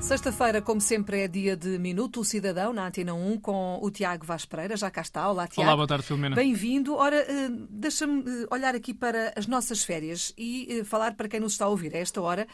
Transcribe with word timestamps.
Sexta-feira, 0.00 0.62
como 0.62 0.80
sempre, 0.80 1.22
é 1.22 1.28
dia 1.28 1.56
de 1.56 1.78
Minuto 1.80 2.24
Cidadão 2.24 2.72
na 2.72 2.86
Antena 2.86 3.12
1 3.12 3.40
com 3.40 3.80
o 3.82 3.90
Tiago 3.90 4.24
Vaz 4.24 4.44
Pereira. 4.44 4.76
Já 4.76 4.88
cá 4.88 5.00
está. 5.00 5.28
Olá, 5.28 5.48
Tiago. 5.48 5.68
Olá, 5.68 5.76
boa 5.76 5.88
tarde, 5.88 6.04
Filomena. 6.04 6.36
Bem-vindo. 6.36 6.94
Ora, 6.94 7.16
eh, 7.16 7.48
deixa-me 7.68 8.22
eh, 8.22 8.46
olhar 8.48 8.74
aqui 8.76 8.94
para 8.94 9.32
as 9.36 9.48
nossas 9.48 9.82
férias 9.82 10.32
e 10.38 10.78
eh, 10.78 10.84
falar 10.84 11.16
para 11.16 11.28
quem 11.28 11.40
nos 11.40 11.52
está 11.52 11.64
a 11.64 11.68
ouvir 11.68 11.92
a 11.94 11.98
esta 11.98 12.22
hora. 12.22 12.46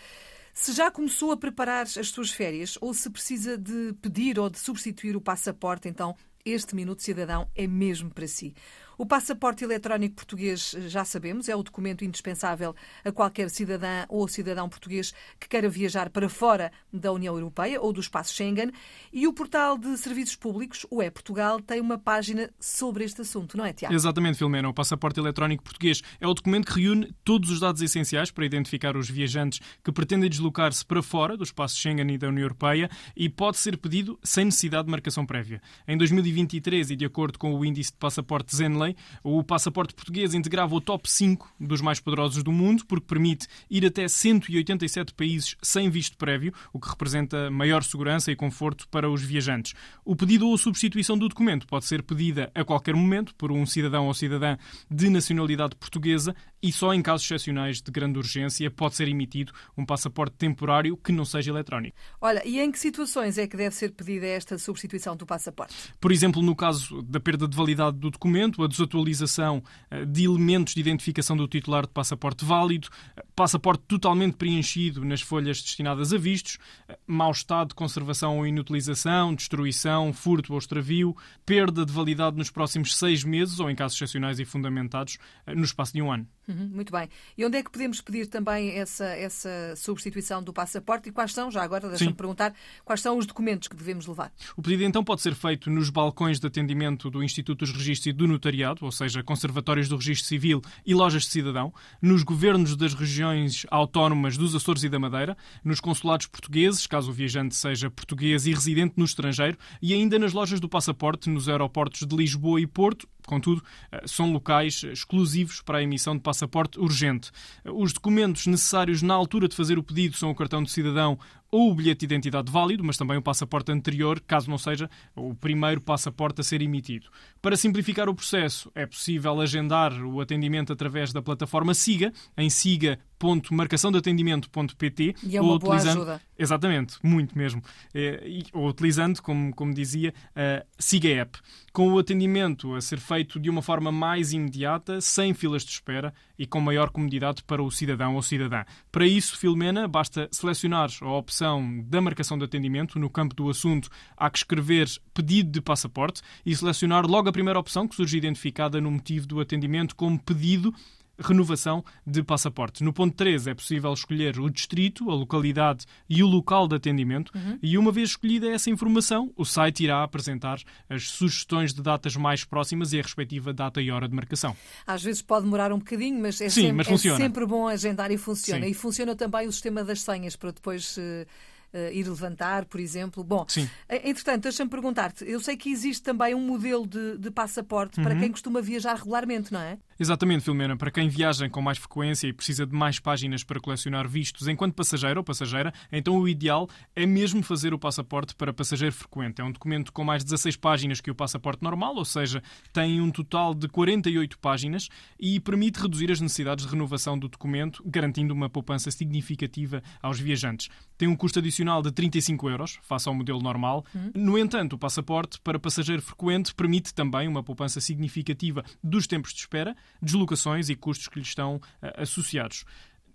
Se 0.54 0.72
já 0.72 0.90
começou 0.90 1.30
a 1.30 1.36
preparar 1.36 1.82
as 1.82 2.08
suas 2.08 2.30
férias 2.30 2.78
ou 2.80 2.94
se 2.94 3.10
precisa 3.10 3.58
de 3.58 3.94
pedir 4.00 4.38
ou 4.38 4.48
de 4.48 4.58
substituir 4.58 5.14
o 5.14 5.20
passaporte, 5.20 5.88
então 5.88 6.16
este 6.44 6.74
Minuto 6.74 7.02
Cidadão 7.02 7.48
é 7.54 7.66
mesmo 7.66 8.10
para 8.10 8.26
si. 8.26 8.54
O 8.98 9.06
passaporte 9.06 9.64
eletrónico 9.64 10.16
português, 10.16 10.74
já 10.88 11.04
sabemos, 11.04 11.48
é 11.48 11.56
o 11.56 11.62
documento 11.62 12.04
indispensável 12.04 12.74
a 13.04 13.10
qualquer 13.10 13.48
cidadã 13.48 14.04
ou 14.08 14.28
cidadão 14.28 14.68
português 14.68 15.12
que 15.40 15.48
queira 15.48 15.68
viajar 15.68 16.10
para 16.10 16.28
fora 16.28 16.70
da 16.92 17.12
União 17.12 17.34
Europeia 17.34 17.80
ou 17.80 17.92
do 17.92 18.00
espaço 18.00 18.34
Schengen. 18.34 18.70
E 19.12 19.26
o 19.26 19.32
portal 19.32 19.78
de 19.78 19.96
serviços 19.96 20.36
públicos, 20.36 20.86
o 20.90 21.02
E-Portugal, 21.02 21.60
tem 21.60 21.80
uma 21.80 21.98
página 21.98 22.50
sobre 22.60 23.04
este 23.04 23.22
assunto, 23.22 23.56
não 23.56 23.64
é, 23.64 23.72
Tiago? 23.72 23.94
Exatamente, 23.94 24.38
Filomena. 24.38 24.68
O 24.68 24.74
passaporte 24.74 25.18
eletrónico 25.18 25.62
português 25.62 26.02
é 26.20 26.26
o 26.26 26.34
documento 26.34 26.72
que 26.72 26.80
reúne 26.80 27.14
todos 27.24 27.50
os 27.50 27.60
dados 27.60 27.82
essenciais 27.82 28.30
para 28.30 28.44
identificar 28.44 28.96
os 28.96 29.08
viajantes 29.08 29.60
que 29.82 29.92
pretendem 29.92 30.28
deslocar-se 30.28 30.84
para 30.84 31.02
fora 31.02 31.36
do 31.36 31.44
espaço 31.44 31.76
Schengen 31.76 32.12
e 32.12 32.18
da 32.18 32.28
União 32.28 32.42
Europeia 32.42 32.90
e 33.16 33.28
pode 33.28 33.58
ser 33.58 33.76
pedido 33.76 34.18
sem 34.22 34.46
necessidade 34.46 34.84
de 34.84 34.90
marcação 34.90 35.24
prévia. 35.24 35.60
Em 35.86 35.96
2023, 35.96 36.90
e 36.90 36.96
de 36.96 37.04
acordo 37.04 37.38
com 37.38 37.54
o 37.54 37.64
índice 37.64 37.92
de 37.92 37.98
passaporte 37.98 38.54
Zenley, 38.82 38.96
o 39.22 39.42
passaporte 39.44 39.94
português 39.94 40.34
integrava 40.34 40.74
o 40.74 40.80
top 40.80 41.10
5 41.10 41.54
dos 41.58 41.80
mais 41.80 42.00
poderosos 42.00 42.42
do 42.42 42.52
mundo, 42.52 42.84
porque 42.86 43.06
permite 43.06 43.46
ir 43.70 43.86
até 43.86 44.08
187 44.08 45.14
países 45.14 45.56
sem 45.62 45.88
visto 45.88 46.16
prévio, 46.16 46.52
o 46.72 46.80
que 46.80 46.88
representa 46.88 47.50
maior 47.50 47.82
segurança 47.84 48.32
e 48.32 48.36
conforto 48.36 48.88
para 48.88 49.08
os 49.08 49.22
viajantes. 49.22 49.74
O 50.04 50.16
pedido 50.16 50.48
ou 50.48 50.58
substituição 50.58 51.16
do 51.16 51.28
documento 51.28 51.66
pode 51.66 51.84
ser 51.84 52.02
pedida 52.02 52.50
a 52.54 52.64
qualquer 52.64 52.94
momento 52.94 53.34
por 53.36 53.52
um 53.52 53.64
cidadão 53.64 54.06
ou 54.06 54.14
cidadã 54.14 54.56
de 54.90 55.08
nacionalidade 55.08 55.76
portuguesa 55.76 56.34
e 56.62 56.70
só 56.70 56.94
em 56.94 57.02
casos 57.02 57.26
excepcionais 57.26 57.82
de 57.82 57.90
grande 57.90 58.18
urgência 58.18 58.70
pode 58.70 58.94
ser 58.94 59.08
emitido 59.08 59.52
um 59.76 59.84
passaporte 59.84 60.36
temporário 60.36 60.96
que 60.96 61.10
não 61.10 61.24
seja 61.24 61.50
eletrónico. 61.50 61.96
Olha, 62.20 62.46
e 62.46 62.60
em 62.60 62.70
que 62.70 62.78
situações 62.78 63.36
é 63.36 63.46
que 63.46 63.56
deve 63.56 63.74
ser 63.74 63.92
pedida 63.92 64.26
esta 64.26 64.56
substituição 64.58 65.16
do 65.16 65.26
passaporte? 65.26 65.74
Por 66.00 66.12
exemplo, 66.12 66.40
no 66.40 66.54
caso 66.54 67.02
da 67.02 67.18
perda 67.18 67.48
de 67.48 67.56
validade 67.56 67.98
do 67.98 68.10
documento, 68.10 68.62
a 68.62 68.68
desatualização 68.68 69.62
eh, 69.90 70.04
de 70.04 70.24
elementos 70.24 70.74
de 70.74 70.80
identificação 70.80 71.36
do 71.36 71.48
titular 71.48 71.86
de 71.86 71.92
passaporte 71.92 72.44
válido, 72.44 72.88
eh, 73.16 73.24
passaporte 73.34 73.82
totalmente 73.88 74.36
preenchido 74.36 75.04
nas 75.04 75.20
folhas 75.20 75.60
destinadas 75.60 76.12
a 76.12 76.18
vistos, 76.18 76.58
eh, 76.88 76.98
mau 77.06 77.32
estado 77.32 77.70
de 77.70 77.74
conservação 77.74 78.38
ou 78.38 78.46
inutilização, 78.46 79.34
destruição, 79.34 80.12
furto 80.12 80.52
ou 80.52 80.58
extravio, 80.58 81.16
perda 81.44 81.84
de 81.84 81.92
validade 81.92 82.36
nos 82.36 82.50
próximos 82.50 82.96
seis 82.96 83.24
meses 83.24 83.58
ou, 83.58 83.68
em 83.68 83.74
casos 83.74 83.96
excepcionais 83.96 84.38
e 84.38 84.44
fundamentados, 84.44 85.18
no 85.46 85.64
espaço 85.64 85.92
de 85.92 86.02
um 86.02 86.12
ano. 86.12 86.26
Uhum, 86.48 86.70
muito 86.72 86.90
bem. 86.90 87.08
E 87.38 87.44
onde 87.44 87.56
é 87.56 87.62
que 87.62 87.70
podemos 87.70 88.00
pedir 88.00 88.26
também 88.26 88.70
essa, 88.70 89.04
essa 89.04 89.74
substituição 89.76 90.42
do 90.42 90.52
passaporte 90.52 91.08
e 91.08 91.12
quais 91.12 91.32
são, 91.32 91.50
já 91.50 91.62
agora, 91.62 91.88
deixa-me 91.88 92.12
perguntar, 92.12 92.52
quais 92.84 93.00
são 93.00 93.16
os 93.16 93.26
documentos 93.26 93.68
que 93.68 93.76
devemos 93.76 94.06
levar? 94.06 94.32
O 94.56 94.62
pedido 94.62 94.82
então 94.82 95.04
pode 95.04 95.22
ser 95.22 95.34
feito 95.34 95.70
nos 95.70 95.88
balcões 95.88 96.40
de 96.40 96.46
atendimento 96.46 97.10
do 97.10 97.22
Instituto 97.22 97.60
dos 97.60 97.70
Registros 97.70 98.06
e 98.08 98.12
do 98.12 98.26
Notariado, 98.26 98.84
ou 98.84 98.90
seja, 98.90 99.22
conservatórios 99.22 99.88
do 99.88 99.96
Registro 99.96 100.26
Civil 100.26 100.60
e 100.84 100.94
lojas 100.94 101.22
de 101.22 101.28
cidadão, 101.28 101.72
nos 102.00 102.22
governos 102.24 102.76
das 102.76 102.92
regiões 102.92 103.64
autónomas 103.70 104.36
dos 104.36 104.54
Açores 104.54 104.82
e 104.82 104.88
da 104.88 104.98
Madeira, 104.98 105.36
nos 105.64 105.80
consulados 105.80 106.26
portugueses, 106.26 106.86
caso 106.86 107.10
o 107.10 107.14
viajante 107.14 107.54
seja 107.54 107.90
português 107.90 108.46
e 108.46 108.52
residente 108.52 108.94
no 108.96 109.04
estrangeiro, 109.04 109.56
e 109.80 109.94
ainda 109.94 110.18
nas 110.18 110.32
lojas 110.32 110.58
do 110.58 110.68
passaporte 110.68 111.30
nos 111.30 111.48
aeroportos 111.48 112.06
de 112.06 112.16
Lisboa 112.16 112.60
e 112.60 112.66
Porto, 112.66 113.06
Contudo, 113.26 113.62
eh, 113.90 114.02
são 114.06 114.32
locais 114.32 114.82
exclusivos 114.84 115.60
para 115.60 115.78
a 115.78 115.82
emissão 115.82 116.16
de 116.16 116.22
passaporte 116.22 116.78
urgente. 116.78 117.30
Os 117.64 117.92
documentos 117.92 118.46
necessários 118.46 119.02
na 119.02 119.14
altura 119.14 119.48
de 119.48 119.56
fazer 119.56 119.78
o 119.78 119.82
pedido 119.82 120.16
são 120.16 120.30
o 120.30 120.34
cartão 120.34 120.62
de 120.62 120.70
cidadão 120.70 121.18
ou 121.52 121.70
o 121.70 121.74
bilhete 121.74 122.00
de 122.00 122.06
identidade 122.06 122.50
válido, 122.50 122.82
mas 122.82 122.96
também 122.96 123.18
o 123.18 123.22
passaporte 123.22 123.70
anterior, 123.70 124.18
caso 124.20 124.48
não 124.48 124.56
seja 124.56 124.88
o 125.14 125.34
primeiro 125.34 125.82
passaporte 125.82 126.40
a 126.40 126.44
ser 126.44 126.62
emitido. 126.62 127.10
Para 127.42 127.58
simplificar 127.58 128.08
o 128.08 128.14
processo, 128.14 128.72
é 128.74 128.86
possível 128.86 129.38
agendar 129.38 129.92
o 130.02 130.22
atendimento 130.22 130.72
através 130.72 131.12
da 131.12 131.20
plataforma 131.20 131.74
SIGA, 131.74 132.10
em 132.38 132.48
siga.marcaçãodeatendimento.pt. 132.48 135.14
E 135.24 135.36
é 135.36 135.42
uma 135.42 135.58
boa 135.58 135.76
ajuda. 135.76 136.22
Exatamente, 136.38 136.96
muito 137.02 137.36
mesmo. 137.36 137.62
É, 137.92 138.24
ou 138.54 138.68
utilizando, 138.68 139.20
como, 139.20 139.54
como 139.54 139.74
dizia, 139.74 140.14
a 140.34 140.64
SIGA 140.78 141.10
App. 141.10 141.38
Com 141.70 141.92
o 141.92 141.98
atendimento 141.98 142.74
a 142.74 142.80
ser 142.80 142.98
feito 142.98 143.38
de 143.38 143.50
uma 143.50 143.60
forma 143.60 143.92
mais 143.92 144.32
imediata, 144.32 145.02
sem 145.02 145.34
filas 145.34 145.64
de 145.64 145.72
espera 145.72 146.14
e 146.38 146.46
com 146.46 146.60
maior 146.60 146.90
comodidade 146.90 147.42
para 147.42 147.62
o 147.62 147.70
cidadão 147.70 148.14
ou 148.14 148.22
cidadã. 148.22 148.64
Para 148.90 149.06
isso, 149.06 149.38
Filomena, 149.38 149.86
basta 149.86 150.28
selecionar 150.30 150.90
a 151.00 151.12
opção 151.12 151.82
da 151.84 152.00
marcação 152.00 152.38
de 152.38 152.44
atendimento. 152.44 152.98
No 152.98 153.10
campo 153.10 153.34
do 153.34 153.48
assunto, 153.48 153.88
há 154.16 154.30
que 154.30 154.38
escrever 154.38 154.88
pedido 155.14 155.50
de 155.50 155.60
passaporte 155.60 156.22
e 156.44 156.54
selecionar 156.54 157.06
logo 157.06 157.28
a 157.28 157.32
primeira 157.32 157.58
opção 157.58 157.86
que 157.86 157.94
surge 157.94 158.16
identificada 158.16 158.80
no 158.80 158.90
motivo 158.90 159.26
do 159.26 159.40
atendimento 159.40 159.94
como 159.94 160.18
pedido 160.18 160.74
renovação 161.22 161.84
de 162.06 162.22
passaporte. 162.22 162.82
No 162.84 162.92
ponto 162.92 163.14
3 163.14 163.46
é 163.46 163.54
possível 163.54 163.92
escolher 163.92 164.38
o 164.38 164.50
distrito, 164.50 165.10
a 165.10 165.14
localidade 165.14 165.86
e 166.08 166.22
o 166.22 166.26
local 166.26 166.68
de 166.68 166.76
atendimento 166.76 167.30
uhum. 167.34 167.58
e 167.62 167.78
uma 167.78 167.92
vez 167.92 168.10
escolhida 168.10 168.48
essa 168.48 168.70
informação, 168.70 169.32
o 169.36 169.44
site 169.44 169.84
irá 169.84 170.02
apresentar 170.02 170.58
as 170.88 171.08
sugestões 171.08 171.72
de 171.72 171.82
datas 171.82 172.16
mais 172.16 172.44
próximas 172.44 172.92
e 172.92 172.98
a 172.98 173.02
respectiva 173.02 173.52
data 173.52 173.80
e 173.80 173.90
hora 173.90 174.08
de 174.08 174.14
marcação. 174.14 174.56
Às 174.86 175.02
vezes 175.02 175.22
pode 175.22 175.44
demorar 175.44 175.72
um 175.72 175.78
bocadinho, 175.78 176.20
mas 176.20 176.40
é, 176.40 176.48
Sim, 176.48 176.62
sempre, 176.62 176.88
mas 176.88 177.04
é 177.06 177.16
sempre 177.16 177.46
bom 177.46 177.66
agendar 177.68 178.10
e 178.10 178.18
funciona. 178.18 178.64
Sim. 178.64 178.70
E 178.70 178.74
funciona 178.74 179.16
também 179.16 179.46
o 179.46 179.52
sistema 179.52 179.84
das 179.84 180.00
senhas 180.02 180.36
para 180.36 180.50
depois... 180.50 180.96
Uh 180.96 181.26
uh, 181.72 181.92
ir 181.92 182.06
levantar, 182.06 182.64
por 182.66 182.80
exemplo. 182.80 183.24
Bom, 183.24 183.44
Sim. 183.48 183.68
Eh, 183.88 184.10
entretanto, 184.10 184.42
deixa-me 184.42 184.70
perguntar-te, 184.70 185.24
eu 185.28 185.40
sei 185.40 185.56
que 185.56 185.70
existe 185.70 186.02
também 186.02 186.34
um 186.34 186.40
modelo 186.40 186.86
de, 186.86 187.18
de 187.18 187.30
passaporte 187.30 187.98
uhum. 187.98 188.04
para 188.04 188.16
quem 188.16 188.30
costuma 188.30 188.60
viajar 188.60 188.94
regularmente, 188.94 189.52
não 189.52 189.60
é? 189.60 189.78
Exatamente, 190.02 190.42
Filomena. 190.42 190.76
Para 190.76 190.90
quem 190.90 191.08
viaja 191.08 191.48
com 191.48 191.62
mais 191.62 191.78
frequência 191.78 192.26
e 192.26 192.32
precisa 192.32 192.66
de 192.66 192.74
mais 192.74 192.98
páginas 192.98 193.44
para 193.44 193.60
colecionar 193.60 194.08
vistos 194.08 194.48
enquanto 194.48 194.74
passageiro 194.74 195.20
ou 195.20 195.24
passageira, 195.24 195.72
então 195.92 196.18
o 196.18 196.28
ideal 196.28 196.68
é 196.96 197.06
mesmo 197.06 197.40
fazer 197.40 197.72
o 197.72 197.78
passaporte 197.78 198.34
para 198.34 198.52
passageiro 198.52 198.92
frequente. 198.92 199.40
É 199.40 199.44
um 199.44 199.52
documento 199.52 199.92
com 199.92 200.02
mais 200.02 200.24
16 200.24 200.56
páginas 200.56 201.00
que 201.00 201.08
o 201.08 201.14
passaporte 201.14 201.62
normal, 201.62 201.94
ou 201.94 202.04
seja, 202.04 202.42
tem 202.72 203.00
um 203.00 203.12
total 203.12 203.54
de 203.54 203.68
48 203.68 204.40
páginas 204.40 204.88
e 205.20 205.38
permite 205.38 205.80
reduzir 205.80 206.10
as 206.10 206.20
necessidades 206.20 206.66
de 206.66 206.72
renovação 206.72 207.16
do 207.16 207.28
documento, 207.28 207.80
garantindo 207.86 208.34
uma 208.34 208.50
poupança 208.50 208.90
significativa 208.90 209.84
aos 210.02 210.18
viajantes. 210.18 210.68
Tem 210.98 211.06
um 211.06 211.14
custo 211.14 211.38
adicional 211.38 211.80
de 211.80 211.92
35 211.92 212.50
euros, 212.50 212.80
face 212.82 213.08
ao 213.08 213.14
modelo 213.14 213.40
normal. 213.40 213.84
Hum. 213.94 214.10
No 214.16 214.36
entanto, 214.36 214.72
o 214.72 214.78
passaporte 214.78 215.40
para 215.40 215.60
passageiro 215.60 216.02
frequente 216.02 216.52
permite 216.52 216.92
também 216.92 217.28
uma 217.28 217.44
poupança 217.44 217.80
significativa 217.80 218.64
dos 218.82 219.06
tempos 219.06 219.32
de 219.32 219.38
espera, 219.38 219.76
deslocações 220.00 220.68
e 220.68 220.76
custos 220.76 221.08
que 221.08 221.18
lhe 221.18 221.24
estão 221.24 221.56
uh, 221.56 221.60
associados. 222.02 222.64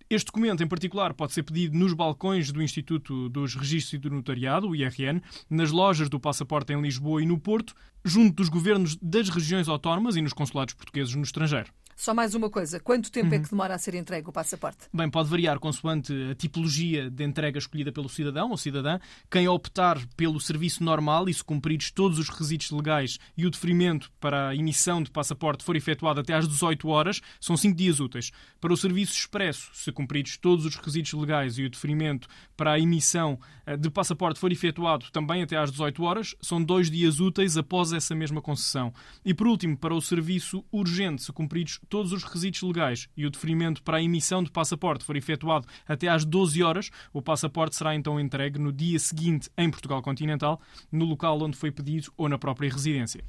Este 0.10 0.28
documento, 0.28 0.64
em 0.64 0.68
particular, 0.68 1.14
pode 1.14 1.34
ser 1.34 1.44
pedido 1.44 1.78
nos 1.78 1.94
balcões 1.94 2.50
do 2.50 2.62
Instituto 2.62 3.28
dos 3.28 3.56
Registros 3.56 3.94
e 3.94 3.98
do 3.98 4.10
Notariado, 4.10 4.70
o 4.70 4.76
IRN, 4.76 5.22
nas 5.50 5.70
lojas 5.70 6.08
do 6.08 6.18
passaporte 6.18 6.72
em 6.72 6.82
Lisboa 6.82 7.22
e 7.22 7.26
no 7.26 7.38
Porto, 7.38 7.76
junto 8.06 8.36
dos 8.36 8.48
governos 8.48 8.96
das 9.02 9.28
regiões 9.28 9.68
autónomas 9.68 10.16
e 10.16 10.22
nos 10.22 10.32
consulados 10.32 10.74
portugueses 10.74 11.14
no 11.14 11.24
estrangeiro. 11.24 11.74
Só 11.98 12.14
mais 12.14 12.36
uma 12.36 12.48
coisa: 12.48 12.80
quanto 12.80 13.12
tempo 13.12 13.26
é 13.26 13.30
uhum. 13.32 13.42
é 13.42 13.44
que 13.44 13.50
demora 13.50 13.74
a 13.74 13.78
ser 13.80 13.96
entregue 13.96 14.30
o 14.30 14.32
passaporte? 14.32 14.86
Bem, 14.94 15.10
pode 15.10 15.30
variar 15.30 15.60
consoante 15.60 16.14
a 16.32 16.36
tipologia 16.36 17.10
de 17.10 17.24
entrega 17.24 17.58
escolhida 17.58 17.92
pelo 17.92 18.08
cidadão 18.08 18.52
ou 18.52 18.58
cidadã. 18.58 19.00
Quem 19.32 19.48
optar 19.48 19.98
pelo 20.16 20.40
serviço 20.40 20.84
normal 20.84 21.28
e 21.28 21.34
se 21.34 21.44
cumpridos 21.44 21.90
todos 21.90 22.20
os 22.20 22.30
requisitos 22.30 22.70
legais 22.70 23.18
e 23.36 23.48
o 23.48 23.50
deferimento 23.50 24.12
para 24.20 24.50
a 24.50 24.56
emissão 24.56 25.02
de 25.02 25.10
passaporte 25.10 25.64
for 25.64 25.76
efetuado 25.76 26.20
até 26.20 26.36
às 26.36 26.48
18 26.48 26.88
horas, 26.88 27.20
são 27.42 27.58
5 27.58 27.76
dias 27.76 28.00
úteis. 28.00 28.32
Para 28.62 28.72
o 28.72 28.78
serviço 28.78 29.14
expresso, 29.14 29.72
se 29.74 29.92
cumpridos 29.92 30.38
todos 30.38 30.66
os 30.66 30.76
requisitos 30.76 31.14
legais 31.14 31.58
e 31.58 31.64
o 31.64 31.70
deferimento 31.70 32.28
para 32.56 32.74
a 32.74 32.80
emissão 32.80 33.40
eh, 33.66 33.76
de 33.76 33.90
passaporte 33.90 34.40
for 34.40 34.52
efetuado 34.52 35.08
também 35.12 35.42
até 35.42 35.58
às 35.58 35.72
18 35.72 36.04
horas, 36.04 36.36
são 36.42 36.64
2 36.64 36.92
dias 36.92 37.20
úteis 37.20 37.58
após 37.58 37.92
essa 37.92 38.14
mesma 38.14 38.40
concessão. 38.40 38.94
E 39.26 39.34
por 39.34 39.48
último, 39.48 39.76
para 39.76 39.96
o 39.96 40.02
serviço 40.02 40.64
urgente, 40.72 41.24
se 41.24 41.34
cumpridos 41.34 41.80
todos 41.88 42.12
os 42.12 42.24
requisitos 42.24 42.62
legais 42.62 43.08
e 43.16 43.26
o 43.26 43.30
deferimento 43.30 43.82
para 43.84 43.98
a 43.98 44.02
emissão 44.02 44.44
de 44.44 44.52
passaporte 44.52 45.04
for 45.04 45.16
efetuado 45.16 45.68
até 45.88 46.08
às 46.08 46.24
12 46.24 46.62
horas, 46.64 46.90
o 47.14 47.22
passaporte 47.22 47.76
será 47.76 47.96
então 47.96 48.20
entregue 48.20 48.60
no 48.60 48.72
dia 48.72 49.00
seguinte 49.00 49.50
em 49.58 49.70
Portugal 49.70 50.02
continental, 50.02 50.62
no 50.92 51.06
local 51.06 51.42
onde 51.42 51.58
foi 51.58 51.72
pedido 51.72 52.12
ou 52.18 52.30
na 52.30 52.38
própria 52.38 52.72
residência. 52.72 53.24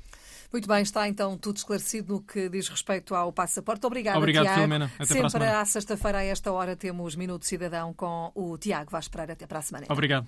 Muito 0.50 0.66
bem, 0.66 0.80
está 0.80 1.06
então 1.06 1.36
tudo 1.36 1.58
esclarecido 1.58 2.14
no 2.14 2.22
que 2.22 2.48
diz 2.48 2.68
respeito 2.68 3.14
ao 3.14 3.30
passaporte. 3.30 3.84
Obrigada, 3.84 4.16
Obrigado, 4.16 4.44
Tiago. 4.44 4.56
Filomena. 4.56 4.90
Até 4.98 5.04
Sempre 5.04 5.30
para 5.30 5.58
a 5.58 5.60
à 5.60 5.64
sexta-feira, 5.66 6.18
a 6.18 6.24
esta 6.24 6.50
hora, 6.50 6.74
temos 6.74 7.14
Minuto 7.14 7.44
Cidadão 7.44 7.92
com 7.92 8.32
o 8.34 8.56
Tiago 8.56 8.90
Vaz 8.90 9.08
Pereira. 9.08 9.34
Até 9.34 9.46
para 9.46 9.58
a 9.58 9.62
semana. 9.62 9.86
Obrigado. 9.90 10.16